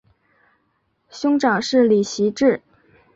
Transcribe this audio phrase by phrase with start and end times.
[1.11, 2.63] 兄长是李袭志。